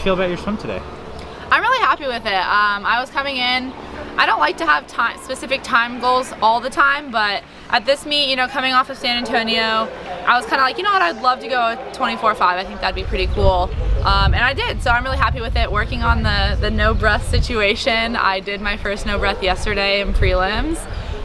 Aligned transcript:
you 0.00 0.04
feel 0.04 0.14
about 0.14 0.28
your 0.28 0.38
swim 0.38 0.56
today? 0.56 0.80
I'm 1.50 1.62
really 1.62 1.84
happy 1.84 2.06
with 2.06 2.24
it. 2.24 2.32
Um, 2.32 2.86
I 2.86 3.00
was 3.00 3.10
coming 3.10 3.36
in. 3.36 3.72
I 4.16 4.24
don't 4.24 4.38
like 4.38 4.56
to 4.58 4.66
have 4.66 4.86
time, 4.86 5.18
specific 5.18 5.62
time 5.62 6.00
goals 6.00 6.32
all 6.40 6.60
the 6.60 6.70
time, 6.70 7.10
but 7.10 7.42
at 7.70 7.84
this 7.84 8.06
meet, 8.06 8.30
you 8.30 8.36
know, 8.36 8.48
coming 8.48 8.72
off 8.72 8.88
of 8.88 8.96
San 8.96 9.18
Antonio, 9.18 9.88
I 10.26 10.38
was 10.38 10.46
kind 10.46 10.60
of 10.60 10.60
like, 10.60 10.78
you 10.78 10.84
know 10.84 10.92
what, 10.92 11.02
I'd 11.02 11.20
love 11.20 11.40
to 11.40 11.48
go 11.48 11.76
24-5. 11.92 12.40
I 12.40 12.64
think 12.64 12.80
that'd 12.80 12.94
be 12.94 13.04
pretty 13.04 13.26
cool. 13.28 13.70
Um, 14.04 14.32
and 14.32 14.36
I 14.36 14.54
did, 14.54 14.82
so 14.82 14.90
I'm 14.90 15.04
really 15.04 15.18
happy 15.18 15.40
with 15.40 15.56
it. 15.56 15.70
Working 15.70 16.02
on 16.02 16.22
the, 16.22 16.56
the 16.60 16.70
no 16.70 16.94
breath 16.94 17.28
situation, 17.28 18.16
I 18.16 18.40
did 18.40 18.60
my 18.60 18.76
first 18.76 19.06
no 19.06 19.18
breath 19.18 19.42
yesterday 19.42 20.00
in 20.00 20.12
prelims. 20.14 20.78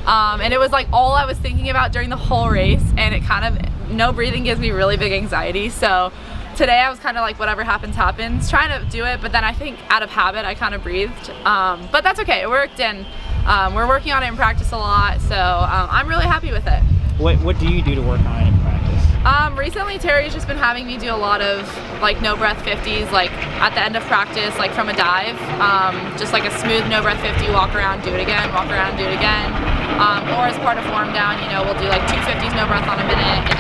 Um, 0.08 0.42
and 0.42 0.54
it 0.54 0.60
was 0.60 0.72
like 0.72 0.88
all 0.92 1.14
I 1.14 1.26
was 1.26 1.38
thinking 1.38 1.70
about 1.70 1.92
during 1.92 2.10
the 2.10 2.18
whole 2.18 2.50
race, 2.50 2.84
and 2.98 3.16
it 3.16 3.24
kind 3.24 3.46
of, 3.46 3.90
no 3.92 4.12
breathing 4.12 4.44
gives 4.44 4.60
me 4.60 4.72
really 4.72 4.98
big 4.98 5.12
anxiety, 5.12 5.70
so 5.70 6.12
today 6.56 6.80
I 6.80 6.90
was 6.90 7.00
kind 7.00 7.18
of 7.18 7.22
like 7.22 7.38
whatever 7.38 7.64
happens 7.64 7.96
happens. 7.96 8.50
Trying 8.50 8.80
to 8.80 8.90
do 8.90 9.06
it 9.06 9.22
but 9.22 9.32
then 9.32 9.44
I 9.44 9.54
think 9.54 9.78
out 9.90 10.04
of 10.04 10.10
habit 10.10 10.46
I 10.46 10.56
kind 10.56 10.74
of 10.74 10.84
breathed. 10.84 11.30
Um, 11.46 11.88
but 11.92 12.04
that's 12.04 12.20
okay 12.22 12.42
it 12.42 12.50
worked 12.50 12.80
and 12.80 13.06
um, 13.46 13.76
we're 13.76 13.88
working 13.88 14.12
on 14.12 14.24
it 14.24 14.28
in 14.28 14.36
practice 14.36 14.72
a 14.72 14.78
lot 14.78 15.22
so 15.22 15.36
um, 15.36 15.88
I'm 15.92 16.08
really 16.08 16.26
happy 16.26 16.52
with 16.52 16.66
it. 16.68 16.82
What 17.18 17.40
what 17.42 17.60
do 17.60 17.68
you 17.68 17.82
do 17.82 17.96
to 17.96 18.02
work 18.02 18.20
on 18.22 18.44
it 18.44 18.48
in 18.48 18.60
practice? 18.60 19.04
Um, 19.26 19.58
recently 19.58 19.98
Teri's 19.98 20.34
just 20.34 20.48
been 20.48 20.58
having 20.58 20.86
me 20.88 20.98
do 20.98 21.10
a 21.14 21.18
lot 21.18 21.42
of 21.42 21.68
like 22.02 22.22
no 22.22 22.36
breath 22.36 22.64
50s 22.64 23.12
like 23.12 23.32
at 23.60 23.74
the 23.74 23.82
end 23.82 23.96
of 23.96 24.04
practice 24.04 24.58
like 24.58 24.72
from 24.72 24.90
a 24.90 24.96
dive. 24.96 25.40
Um, 25.60 25.96
just 26.18 26.32
like 26.32 26.46
a 26.46 26.52
smooth 26.60 26.88
no 26.88 27.02
breath 27.02 27.22
50 27.22 27.52
walk 27.52 27.76
around 27.76 28.04
do 28.04 28.12
it 28.14 28.22
again 28.22 28.52
walk 28.54 28.70
around 28.70 28.98
do 28.98 29.04
it 29.04 29.14
again. 29.14 29.52
Um, 29.96 30.28
or 30.36 30.48
as 30.48 30.58
part 30.60 30.78
of 30.78 30.86
warm 30.92 31.12
down 31.14 31.42
you 31.44 31.50
know 31.52 31.64
we'll 31.64 31.80
do 31.80 31.88
like 31.88 32.04
two 32.08 32.20
50s 32.24 32.56
no 32.56 32.68
breath 32.68 32.88
on 32.88 33.00
a 33.00 33.08
minute 33.08 33.55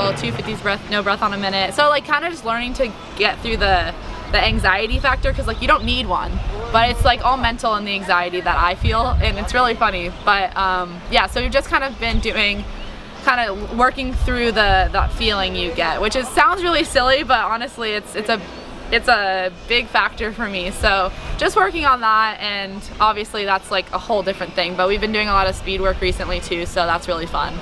and 0.00 0.16
then 0.16 0.20
250 0.20 0.30
social, 0.30 0.32
two 0.32 0.32
50s 0.32 0.62
breath, 0.62 0.90
no 0.90 1.02
breath 1.02 1.22
on 1.22 1.32
a 1.32 1.38
minute. 1.38 1.74
So 1.74 1.88
like 1.88 2.04
kind 2.04 2.24
of 2.24 2.32
just 2.32 2.44
learning 2.44 2.74
to 2.74 2.92
get 3.16 3.38
through 3.40 3.58
the 3.58 3.94
the 4.32 4.38
anxiety 4.38 5.00
factor 5.00 5.32
because 5.32 5.48
like 5.48 5.60
you 5.60 5.66
don't 5.66 5.84
need 5.84 6.06
one. 6.06 6.32
But 6.72 6.90
it's 6.90 7.04
like 7.04 7.24
all 7.24 7.36
mental 7.36 7.74
and 7.74 7.86
the 7.86 7.94
anxiety 7.94 8.40
that 8.40 8.56
I 8.56 8.76
feel 8.76 9.08
and 9.08 9.38
it's 9.38 9.52
really 9.52 9.74
funny. 9.74 10.10
But 10.24 10.56
um, 10.56 11.00
yeah 11.10 11.26
so 11.26 11.42
we've 11.42 11.50
just 11.50 11.68
kind 11.68 11.84
of 11.84 11.98
been 11.98 12.20
doing 12.20 12.64
kind 13.24 13.50
of 13.50 13.76
working 13.76 14.14
through 14.14 14.46
the 14.46 14.88
that 14.92 15.12
feeling 15.12 15.54
you 15.54 15.74
get 15.74 16.00
which 16.00 16.16
is 16.16 16.26
sounds 16.28 16.62
really 16.62 16.84
silly 16.84 17.22
but 17.22 17.44
honestly 17.44 17.90
it's 17.90 18.14
it's 18.14 18.30
a 18.30 18.40
it's 18.90 19.08
a 19.08 19.52
big 19.68 19.86
factor 19.86 20.32
for 20.32 20.48
me. 20.48 20.70
So 20.70 21.12
just 21.36 21.56
working 21.56 21.84
on 21.84 22.00
that 22.00 22.38
and 22.40 22.82
obviously 23.00 23.44
that's 23.44 23.70
like 23.70 23.90
a 23.92 23.98
whole 23.98 24.22
different 24.22 24.54
thing. 24.54 24.76
But 24.76 24.88
we've 24.88 25.00
been 25.00 25.12
doing 25.12 25.28
a 25.28 25.32
lot 25.32 25.48
of 25.48 25.54
speed 25.54 25.80
work 25.80 26.00
recently 26.00 26.40
too 26.40 26.66
so 26.66 26.86
that's 26.86 27.08
really 27.08 27.26
fun 27.26 27.54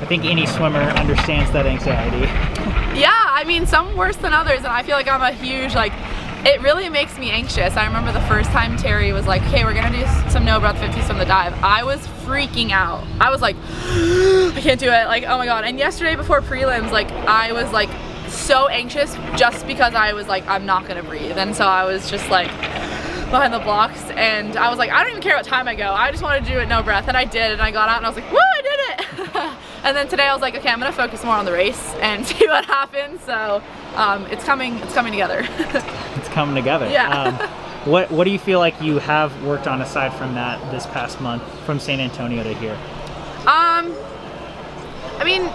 I 0.00 0.06
think 0.06 0.24
any 0.24 0.46
swimmer 0.46 0.80
understands 0.80 1.50
that 1.52 1.66
anxiety. 1.66 2.26
Yeah, 2.98 3.10
I 3.12 3.44
mean, 3.44 3.66
some 3.66 3.96
worse 3.96 4.16
than 4.16 4.32
others, 4.32 4.58
and 4.58 4.68
I 4.68 4.82
feel 4.82 4.96
like 4.96 5.08
I'm 5.08 5.22
a 5.22 5.32
huge, 5.32 5.74
like, 5.74 5.92
it 6.44 6.60
really 6.60 6.88
makes 6.90 7.18
me 7.18 7.30
anxious. 7.30 7.76
I 7.76 7.86
remember 7.86 8.12
the 8.12 8.20
first 8.22 8.50
time 8.50 8.76
Teri 8.76 9.14
was 9.14 9.26
like, 9.26 9.42
okay, 9.44 9.64
we're 9.64 9.72
gonna 9.72 9.96
do 9.96 10.30
some 10.30 10.44
no 10.44 10.60
breath 10.60 10.76
50s 10.76 11.04
from 11.04 11.18
the 11.18 11.24
dive. 11.24 11.54
I 11.62 11.84
was 11.84 12.06
freaking 12.26 12.70
out. 12.70 13.04
I 13.18 13.30
was 13.30 13.40
like, 13.40 13.56
I 13.72 14.60
can't 14.60 14.78
do 14.78 14.90
it. 14.90 15.06
Like, 15.06 15.24
oh 15.24 15.38
my 15.38 15.46
God. 15.46 15.64
And 15.64 15.78
yesterday 15.78 16.16
before 16.16 16.42
prelims, 16.42 16.90
like, 16.90 17.10
I 17.10 17.52
was 17.52 17.72
like 17.72 17.88
so 18.28 18.68
anxious 18.68 19.14
just 19.36 19.66
because 19.66 19.94
I 19.94 20.12
was 20.12 20.28
like, 20.28 20.46
I'm 20.46 20.66
not 20.66 20.86
gonna 20.86 21.02
breathe. 21.02 21.38
And 21.38 21.56
so 21.56 21.64
I 21.64 21.84
was 21.84 22.10
just 22.10 22.28
like, 22.28 22.50
behind 23.30 23.52
the 23.52 23.58
blocks 23.58 24.02
and 24.10 24.56
I 24.56 24.68
was 24.68 24.78
like 24.78 24.90
I 24.90 25.02
don't 25.02 25.10
even 25.10 25.22
care 25.22 25.34
what 25.34 25.44
time 25.44 25.66
I 25.66 25.74
go 25.74 25.92
I 25.92 26.12
just 26.12 26.22
want 26.22 26.44
to 26.44 26.52
do 26.52 26.60
it 26.60 26.68
no 26.68 26.84
breath 26.84 27.08
and 27.08 27.16
I 27.16 27.24
did 27.24 27.50
and 27.50 27.60
I 27.60 27.72
got 27.72 27.88
out 27.88 27.96
and 27.96 28.06
I 28.06 28.08
was 28.08 28.16
like 28.16 28.30
woo 28.30 28.38
I 28.38 28.62
did 28.62 28.78
it 29.00 29.58
and 29.84 29.96
then 29.96 30.08
today 30.08 30.26
I 30.26 30.32
was 30.32 30.42
like 30.42 30.56
okay 30.56 30.68
I'm 30.68 30.78
gonna 30.78 30.92
focus 30.92 31.22
more 31.24 31.36
on 31.36 31.44
the 31.44 31.52
race 31.52 31.94
and 32.00 32.26
see 32.30 32.46
what 32.46 32.64
happens. 32.64 33.22
So 33.22 33.62
um, 33.94 34.26
it's 34.26 34.44
coming 34.44 34.76
it's 34.78 34.94
coming 34.94 35.12
together. 35.12 35.46
It's 36.16 36.28
coming 36.28 36.54
together. 36.54 36.88
Yeah. 36.88 37.10
Um, 37.10 37.34
what 37.90 38.10
what 38.10 38.24
do 38.24 38.30
you 38.30 38.38
feel 38.38 38.58
like 38.58 38.80
you 38.80 38.98
have 38.98 39.30
worked 39.44 39.66
on 39.66 39.82
aside 39.82 40.14
from 40.14 40.34
that 40.34 40.58
this 40.70 40.86
past 40.86 41.20
month 41.20 41.42
from 41.66 41.78
San 41.78 42.00
Antonio 42.00 42.42
to 42.42 42.54
here? 42.54 42.78
Um 43.46 43.94
I 45.18 45.22
mean 45.24 45.50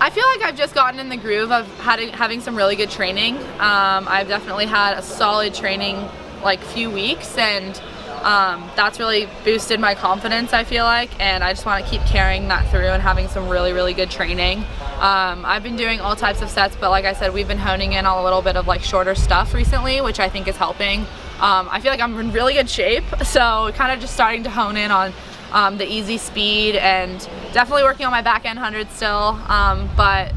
I 0.00 0.10
feel 0.10 0.26
like 0.26 0.42
I've 0.42 0.56
just 0.56 0.74
gotten 0.74 0.98
in 0.98 1.08
the 1.08 1.16
groove 1.16 1.52
of 1.52 1.66
having, 1.78 2.08
having 2.08 2.40
some 2.40 2.56
really 2.56 2.74
good 2.74 2.90
training. 2.90 3.36
Um, 3.36 4.06
I've 4.08 4.26
definitely 4.26 4.66
had 4.66 4.98
a 4.98 5.02
solid 5.02 5.54
training 5.54 6.08
like 6.42 6.60
few 6.60 6.90
weeks 6.90 7.38
and 7.38 7.80
um, 8.22 8.70
that's 8.76 8.98
really 8.98 9.28
boosted 9.44 9.80
my 9.80 9.94
confidence 9.94 10.52
I 10.52 10.64
feel 10.64 10.84
like 10.84 11.18
and 11.20 11.42
I 11.42 11.52
just 11.52 11.66
want 11.66 11.84
to 11.84 11.90
keep 11.90 12.02
carrying 12.02 12.48
that 12.48 12.70
through 12.70 12.86
and 12.86 13.02
having 13.02 13.28
some 13.28 13.48
really 13.48 13.72
really 13.72 13.94
good 13.94 14.10
training. 14.10 14.58
Um, 14.98 15.44
I've 15.44 15.62
been 15.62 15.76
doing 15.76 16.00
all 16.00 16.16
types 16.16 16.42
of 16.42 16.50
sets 16.50 16.76
but 16.76 16.90
like 16.90 17.04
I 17.04 17.12
said 17.12 17.32
we've 17.32 17.48
been 17.48 17.58
honing 17.58 17.92
in 17.94 18.06
on 18.06 18.18
a 18.18 18.24
little 18.24 18.42
bit 18.42 18.56
of 18.56 18.66
like 18.66 18.82
shorter 18.82 19.14
stuff 19.14 19.54
recently 19.54 20.00
which 20.00 20.20
I 20.20 20.28
think 20.28 20.48
is 20.48 20.56
helping. 20.56 21.00
Um, 21.40 21.68
I 21.70 21.80
feel 21.80 21.90
like 21.90 22.00
I'm 22.00 22.18
in 22.18 22.32
really 22.32 22.54
good 22.54 22.70
shape 22.70 23.04
so 23.24 23.70
kind 23.74 23.92
of 23.92 24.00
just 24.00 24.14
starting 24.14 24.42
to 24.44 24.50
hone 24.50 24.76
in 24.76 24.90
on 24.90 25.12
um, 25.52 25.78
the 25.78 25.90
easy 25.90 26.18
speed 26.18 26.76
and 26.76 27.20
definitely 27.52 27.84
working 27.84 28.06
on 28.06 28.12
my 28.12 28.22
back 28.22 28.44
end 28.44 28.56
100 28.56 28.90
still 28.90 29.40
um, 29.48 29.88
but 29.96 30.32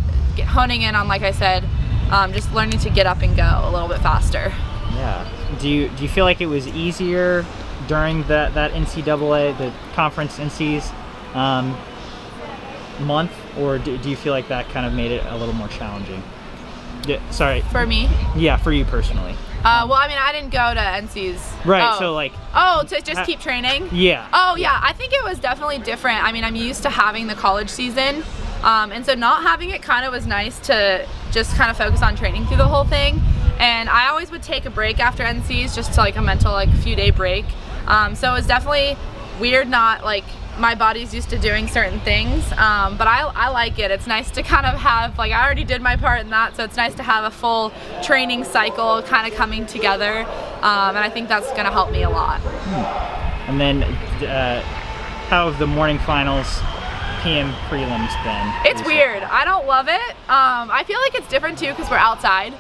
honing 0.45 0.83
in 0.83 0.95
on 0.95 1.07
like 1.07 1.21
I 1.21 1.31
said 1.31 1.63
um, 2.11 2.33
just 2.33 2.53
learning 2.53 2.79
to 2.79 2.89
get 2.89 3.05
up 3.05 3.21
and 3.21 3.35
go 3.35 3.61
a 3.63 3.71
little 3.71 3.87
bit 3.87 3.99
faster. 3.99 4.53
Yeah. 4.93 5.29
Do 5.59 5.69
you 5.69 5.89
do 5.89 6.03
you 6.03 6.09
feel 6.09 6.25
like 6.25 6.41
it 6.41 6.47
was 6.47 6.67
easier 6.67 7.45
during 7.88 8.23
that 8.23 8.53
that 8.53 8.71
NCAA 8.71 9.57
the 9.57 9.71
conference 9.93 10.39
NCs 10.39 10.91
um, 11.35 11.77
month, 13.05 13.31
or 13.57 13.77
do, 13.77 13.97
do 13.97 14.09
you 14.09 14.15
feel 14.15 14.33
like 14.33 14.47
that 14.47 14.69
kind 14.69 14.85
of 14.85 14.93
made 14.93 15.11
it 15.11 15.25
a 15.27 15.38
little 15.38 15.53
more 15.53 15.67
challenging? 15.67 16.21
Yeah, 17.05 17.29
sorry. 17.31 17.61
For 17.61 17.85
me? 17.85 18.09
Yeah, 18.35 18.57
for 18.57 18.71
you 18.71 18.83
personally. 18.85 19.35
Uh, 19.63 19.85
well, 19.89 19.93
I 19.93 20.07
mean, 20.07 20.17
I 20.19 20.31
didn't 20.31 20.51
go 20.51 20.73
to 20.73 20.79
NCs. 20.79 21.66
Right. 21.66 21.95
Oh. 21.95 21.99
So 21.99 22.13
like. 22.13 22.33
Oh, 22.53 22.83
to 22.87 23.01
just 23.01 23.23
keep 23.25 23.39
training. 23.39 23.89
Yeah. 23.91 24.27
Oh 24.33 24.55
yeah, 24.55 24.79
I 24.81 24.93
think 24.93 25.13
it 25.13 25.23
was 25.23 25.39
definitely 25.39 25.79
different. 25.79 26.23
I 26.23 26.31
mean, 26.31 26.43
I'm 26.43 26.55
used 26.55 26.83
to 26.83 26.89
having 26.89 27.27
the 27.27 27.35
college 27.35 27.69
season, 27.69 28.23
um, 28.63 28.91
and 28.91 29.05
so 29.05 29.13
not 29.13 29.43
having 29.43 29.69
it 29.69 29.81
kind 29.81 30.05
of 30.05 30.11
was 30.11 30.27
nice 30.27 30.59
to 30.67 31.07
just 31.31 31.55
kind 31.55 31.69
of 31.69 31.77
focus 31.77 32.01
on 32.01 32.16
training 32.16 32.45
through 32.45 32.57
the 32.57 32.67
whole 32.67 32.85
thing 32.85 33.21
and 33.59 33.90
I 33.90 34.09
always 34.09 34.31
would 34.31 34.44
take 34.44 34.66
a 34.66 34.69
break 34.69 35.00
after 35.00 35.23
NCs 35.23 35.75
just 35.75 35.94
to 35.94 36.01
like 36.01 36.16
a 36.16 36.22
mental 36.22 36.51
like 36.51 36.72
few 36.75 36.95
day 36.95 37.12
break 37.12 37.45
um, 37.88 38.16
so 38.16 38.31
it 38.31 38.34
was 38.34 38.47
definitely 38.47 38.97
weird 39.40 39.68
not 39.68 40.03
like 40.03 40.23
my 40.57 40.73
body's 40.73 41.13
used 41.13 41.29
to 41.29 41.38
doing 41.38 41.67
certain 41.67 42.00
things 42.00 42.51
um, 42.53 42.97
but 42.97 43.07
I, 43.07 43.31
I 43.35 43.50
like 43.50 43.78
it 43.79 43.91
it's 43.91 44.07
nice 44.07 44.31
to 44.31 44.44
kind 44.44 44.66
of 44.66 44.79
have 44.79 45.17
like 45.17 45.31
I 45.31 45.44
already 45.44 45.63
did 45.63 45.81
my 45.81 45.96
part 45.96 46.22
in 46.22 46.29
that 46.31 46.56
so 46.56 46.63
it's 46.63 46.78
nice 46.78 46.96
to 46.96 47.03
have 47.03 47.23
a 47.23 47.31
full 47.31 47.72
training 48.01 48.44
cycle 48.44 49.03
kind 49.03 49.31
of 49.31 49.38
coming 49.38 49.66
together 49.66 50.22
um, 50.62 50.96
and 50.96 51.00
I 51.00 51.09
think 51.09 51.29
that's 51.29 51.51
gonna 51.53 51.72
help 51.72 51.91
me 51.91 52.03
a 52.03 52.09
lot 52.09 52.40
hmm. 52.40 53.51
and 53.51 53.59
then 53.59 53.84
uh, 54.28 54.62
how 55.28 55.50
have 55.50 55.59
the 55.59 55.67
morning 55.67 56.00
finals 56.00 56.62
PM 57.22 57.51
prelims 57.67 58.13
been? 58.23 58.72
It's 58.72 58.81
weird. 58.85 59.23
I 59.23 59.44
don't 59.44 59.67
love 59.67 59.88
it. 59.90 60.09
Um, 60.29 60.72
I 60.72 60.84
feel 60.88 61.00
like 61.01 61.16
it's 61.16 61.28
different 61.28 61.57
too 61.57 61.67
because 61.67 61.90
we're 61.90 61.97
outside. 61.97 62.53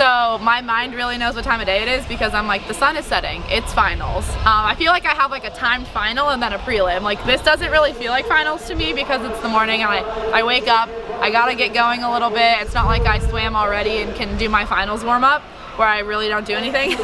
So 0.00 0.38
my 0.38 0.62
mind 0.62 0.94
really 0.94 1.18
knows 1.18 1.34
what 1.34 1.44
time 1.44 1.60
of 1.60 1.66
day 1.66 1.82
it 1.82 1.88
is 1.88 2.06
because 2.06 2.32
I'm 2.32 2.46
like, 2.46 2.66
the 2.66 2.72
sun 2.72 2.96
is 2.96 3.04
setting, 3.04 3.42
it's 3.48 3.74
finals. 3.74 4.26
Um, 4.30 4.64
I 4.64 4.74
feel 4.74 4.92
like 4.92 5.04
I 5.04 5.12
have 5.12 5.30
like 5.30 5.44
a 5.44 5.50
timed 5.50 5.86
final 5.88 6.30
and 6.30 6.42
then 6.42 6.54
a 6.54 6.58
prelim. 6.58 7.02
Like 7.02 7.22
this 7.26 7.42
doesn't 7.42 7.70
really 7.70 7.92
feel 7.92 8.10
like 8.10 8.24
finals 8.24 8.66
to 8.68 8.74
me 8.74 8.94
because 8.94 9.22
it's 9.30 9.42
the 9.42 9.48
morning 9.50 9.82
and 9.82 9.90
I, 9.90 9.98
I 10.40 10.42
wake 10.42 10.68
up, 10.68 10.88
I 11.20 11.30
gotta 11.30 11.54
get 11.54 11.74
going 11.74 12.02
a 12.02 12.10
little 12.10 12.30
bit. 12.30 12.62
It's 12.62 12.72
not 12.72 12.86
like 12.86 13.02
I 13.02 13.18
swam 13.18 13.54
already 13.54 13.98
and 13.98 14.16
can 14.16 14.38
do 14.38 14.48
my 14.48 14.64
finals 14.64 15.04
warm 15.04 15.22
up 15.22 15.42
where 15.80 15.88
I 15.88 16.00
really 16.00 16.28
don't 16.28 16.46
do 16.46 16.52
anything. 16.52 16.90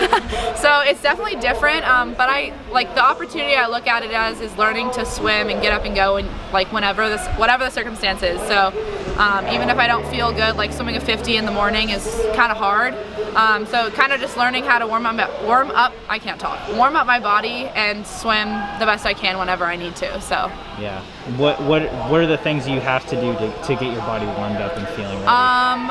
so 0.56 0.82
it's 0.84 1.00
definitely 1.00 1.40
different, 1.40 1.88
um, 1.88 2.12
but 2.12 2.28
I 2.28 2.52
like 2.70 2.94
the 2.94 3.02
opportunity 3.02 3.56
I 3.56 3.68
look 3.68 3.86
at 3.86 4.02
it 4.04 4.10
as 4.10 4.40
is 4.42 4.54
learning 4.58 4.90
to 4.92 5.06
swim 5.06 5.48
and 5.48 5.62
get 5.62 5.72
up 5.72 5.86
and 5.86 5.94
go 5.94 6.16
and 6.16 6.28
like 6.52 6.70
whenever 6.72 7.08
this, 7.08 7.26
whatever 7.38 7.64
the 7.64 7.70
circumstances. 7.70 8.38
So 8.42 8.68
um, 9.16 9.48
even 9.48 9.70
if 9.70 9.78
I 9.78 9.86
don't 9.86 10.06
feel 10.08 10.30
good, 10.30 10.56
like 10.56 10.74
swimming 10.74 10.96
a 10.96 11.00
50 11.00 11.38
in 11.38 11.46
the 11.46 11.50
morning 11.50 11.88
is 11.88 12.04
kind 12.34 12.52
of 12.52 12.58
hard. 12.58 12.94
Um, 13.34 13.64
so 13.66 13.90
kind 13.90 14.12
of 14.12 14.20
just 14.20 14.36
learning 14.36 14.64
how 14.64 14.78
to 14.78 14.86
warm 14.86 15.06
up, 15.06 15.42
warm 15.42 15.70
up, 15.70 15.94
I 16.08 16.18
can't 16.18 16.40
talk, 16.40 16.58
warm 16.74 16.96
up 16.96 17.06
my 17.06 17.20
body 17.20 17.68
and 17.74 18.06
swim 18.06 18.48
the 18.78 18.84
best 18.84 19.06
I 19.06 19.14
can 19.14 19.38
whenever 19.38 19.64
I 19.64 19.76
need 19.76 19.96
to, 19.96 20.20
so. 20.20 20.50
Yeah. 20.78 21.02
What, 21.36 21.60
what, 21.62 21.82
what 22.10 22.20
are 22.20 22.26
the 22.26 22.38
things 22.38 22.68
you 22.68 22.80
have 22.80 23.06
to 23.08 23.16
do 23.16 23.32
to, 23.32 23.62
to 23.64 23.74
get 23.74 23.92
your 23.92 24.02
body 24.02 24.26
warmed 24.26 24.56
up 24.56 24.76
and 24.76 24.86
feeling 24.88 25.16
ready? 25.16 25.26
Um, 25.26 25.90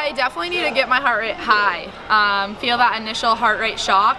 I 0.00 0.12
definitely 0.12 0.48
need 0.48 0.64
to 0.64 0.74
get 0.74 0.88
my 0.88 0.98
heart 0.98 1.20
rate 1.20 1.36
high. 1.36 1.84
Um, 2.08 2.56
feel 2.56 2.78
that 2.78 3.00
initial 3.00 3.34
heart 3.34 3.60
rate 3.60 3.78
shock. 3.78 4.16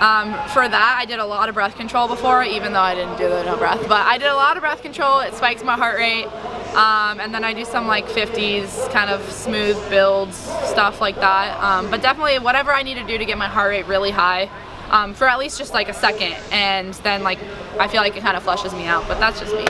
Um, 0.00 0.34
for 0.48 0.68
that, 0.68 0.96
I 1.00 1.06
did 1.06 1.18
a 1.18 1.24
lot 1.24 1.48
of 1.48 1.54
breath 1.54 1.76
control 1.76 2.08
before, 2.08 2.42
even 2.42 2.72
though 2.72 2.80
I 2.80 2.94
didn't 2.94 3.16
do 3.16 3.28
the 3.28 3.42
no 3.44 3.56
breath. 3.56 3.80
But 3.88 4.02
I 4.02 4.18
did 4.18 4.28
a 4.28 4.34
lot 4.34 4.56
of 4.56 4.60
breath 4.60 4.82
control. 4.82 5.20
It 5.20 5.34
spikes 5.34 5.64
my 5.64 5.76
heart 5.76 5.96
rate. 5.96 6.26
Um, 6.74 7.20
and 7.20 7.32
then 7.32 7.42
I 7.42 7.54
do 7.54 7.64
some 7.64 7.86
like 7.86 8.06
50s 8.06 8.90
kind 8.90 9.08
of 9.08 9.22
smooth 9.30 9.78
builds, 9.88 10.36
stuff 10.36 11.00
like 11.00 11.16
that. 11.16 11.58
Um, 11.62 11.90
but 11.90 12.02
definitely 12.02 12.38
whatever 12.40 12.72
I 12.72 12.82
need 12.82 12.96
to 12.96 13.04
do 13.04 13.16
to 13.16 13.24
get 13.24 13.38
my 13.38 13.48
heart 13.48 13.70
rate 13.70 13.86
really 13.86 14.10
high 14.10 14.50
um, 14.90 15.14
for 15.14 15.26
at 15.26 15.38
least 15.38 15.56
just 15.56 15.72
like 15.72 15.88
a 15.88 15.94
second. 15.94 16.34
And 16.52 16.92
then 16.94 17.22
like 17.22 17.38
I 17.78 17.88
feel 17.88 18.02
like 18.02 18.16
it 18.16 18.22
kind 18.22 18.36
of 18.36 18.42
flushes 18.42 18.74
me 18.74 18.86
out, 18.86 19.08
but 19.08 19.18
that's 19.20 19.40
just 19.40 19.54
me. 19.54 19.64